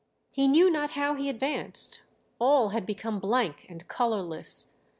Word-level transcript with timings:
He 0.31 0.47
knew 0.47 0.71
not 0.71 0.89
how 0.97 1.13
he 1.13 1.29
advanced, 1.29 2.01
all 2.39 2.69
had 2.69 2.87
become 2.87 3.19
blank 3.19 3.67
and 3.69 3.87
colourless. 3.87 4.69